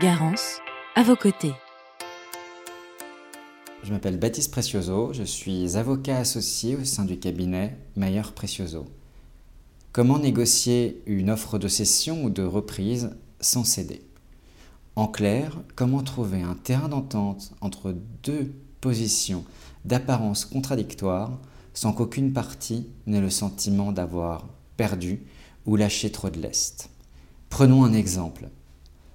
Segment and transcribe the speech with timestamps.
[0.00, 0.58] Garance,
[0.96, 1.52] à vos côtés.
[3.84, 8.86] Je m'appelle Baptiste Precioso, je suis avocat associé au sein du cabinet Mayer Precioso.
[9.92, 14.02] Comment négocier une offre de cession ou de reprise sans céder?
[14.96, 19.44] En clair, comment trouver un terrain d'entente entre deux positions
[19.84, 21.38] d'apparence contradictoire
[21.72, 25.22] sans qu'aucune partie n'ait le sentiment d'avoir perdu
[25.66, 26.90] ou lâché trop de lest?
[27.48, 28.48] Prenons un exemple.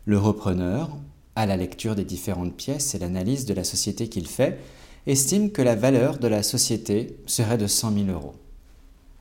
[0.09, 0.89] Le repreneur,
[1.35, 4.57] à la lecture des différentes pièces et l'analyse de la société qu'il fait,
[5.05, 8.33] estime que la valeur de la société serait de 100 000 euros.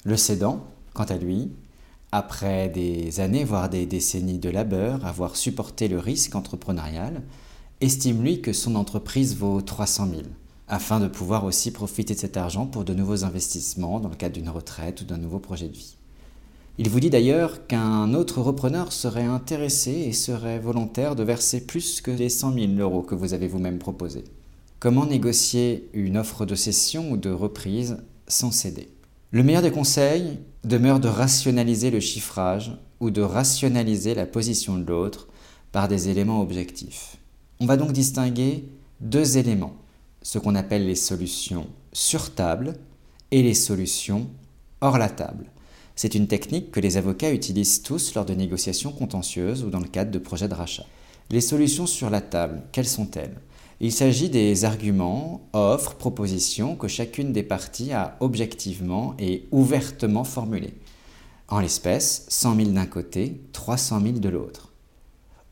[0.04, 0.64] Le cédant,
[0.94, 1.50] quant à lui,
[2.10, 7.20] après des années, voire des décennies de labeur, avoir supporté le risque entrepreneurial,
[7.82, 10.22] estime lui que son entreprise vaut 300 000,
[10.68, 14.36] afin de pouvoir aussi profiter de cet argent pour de nouveaux investissements dans le cadre
[14.36, 15.97] d'une retraite ou d'un nouveau projet de vie.
[16.80, 22.00] Il vous dit d'ailleurs qu'un autre repreneur serait intéressé et serait volontaire de verser plus
[22.00, 24.22] que les 100 000 euros que vous avez vous-même proposés.
[24.78, 27.96] Comment négocier une offre de cession ou de reprise
[28.28, 28.90] sans céder?
[29.32, 34.84] Le meilleur des conseils demeure de rationaliser le chiffrage ou de rationaliser la position de
[34.84, 35.26] l'autre
[35.72, 37.16] par des éléments objectifs.
[37.58, 38.68] On va donc distinguer
[39.00, 39.74] deux éléments,
[40.22, 42.74] ce qu'on appelle les solutions sur table
[43.32, 44.28] et les solutions
[44.80, 45.46] hors la table.
[45.98, 49.88] C'est une technique que les avocats utilisent tous lors de négociations contentieuses ou dans le
[49.88, 50.86] cadre de projets de rachat.
[51.28, 53.40] Les solutions sur la table, quelles sont-elles?
[53.80, 60.74] Il s'agit des arguments, offres, propositions que chacune des parties a objectivement et ouvertement formulés.
[61.48, 64.72] En l'espèce, 100 000 d'un côté, 300 000 de l'autre.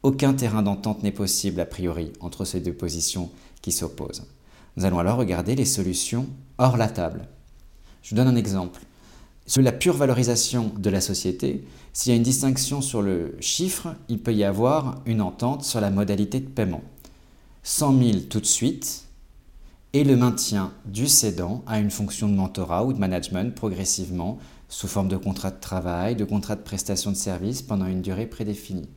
[0.05, 4.23] Aucun terrain d'entente n'est possible a priori entre ces deux positions qui s'opposent.
[4.77, 7.27] Nous allons alors regarder les solutions hors la table.
[8.03, 8.83] Je vous donne un exemple.
[9.49, 13.95] Sur la pure valorisation de la société, s'il y a une distinction sur le chiffre,
[14.09, 16.83] il peut y avoir une entente sur la modalité de paiement.
[17.63, 19.05] 100 000 tout de suite
[19.93, 24.89] et le maintien du cédant à une fonction de mentorat ou de management progressivement sous
[24.89, 28.89] forme de contrat de travail, de contrat de prestation de service pendant une durée prédéfinie.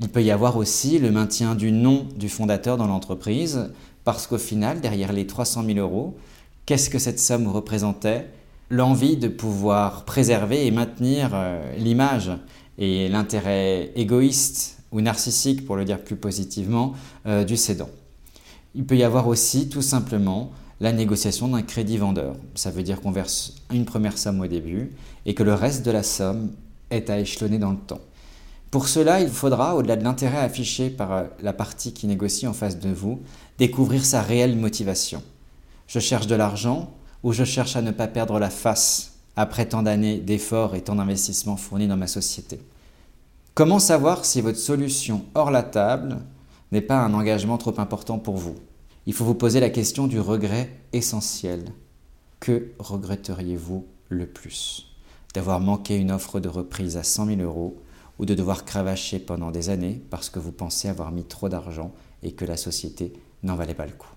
[0.00, 3.70] Il peut y avoir aussi le maintien du nom du fondateur dans l'entreprise
[4.04, 6.16] parce qu'au final, derrière les 300 000 euros,
[6.64, 8.30] qu'est-ce que cette somme représentait
[8.70, 12.30] l'envie de pouvoir préserver et maintenir euh, l'image
[12.78, 16.94] et l'intérêt égoïste ou narcissique, pour le dire plus positivement,
[17.26, 17.90] euh, du cédant.
[18.74, 20.50] Il peut y avoir aussi tout simplement
[20.80, 22.36] la négociation d'un crédit vendeur.
[22.54, 24.92] Ça veut dire qu'on verse une première somme au début
[25.24, 26.50] et que le reste de la somme
[26.90, 28.00] est à échelonner dans le temps.
[28.70, 32.52] Pour cela, il faudra, au-delà de l'intérêt affiché par euh, la partie qui négocie en
[32.52, 33.20] face de vous,
[33.58, 35.22] découvrir sa réelle motivation.
[35.86, 36.92] Je cherche de l'argent,
[37.26, 40.94] où je cherche à ne pas perdre la face après tant d'années d'efforts et tant
[40.94, 42.60] d'investissements fournis dans ma société.
[43.52, 46.18] Comment savoir si votre solution hors la table
[46.70, 48.54] n'est pas un engagement trop important pour vous?
[49.06, 51.64] Il faut vous poser la question du regret essentiel.
[52.38, 54.86] Que regretteriez-vous le plus?
[55.34, 57.82] D'avoir manqué une offre de reprise à 100 000 euros
[58.20, 61.90] ou de devoir cravacher pendant des années parce que vous pensez avoir mis trop d'argent
[62.22, 64.14] et que la société n'en valait pas le coup?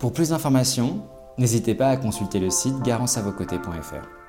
[0.00, 1.04] Pour plus d'informations,
[1.38, 4.21] N'hésitez pas à consulter le site garanceavocoté.fr.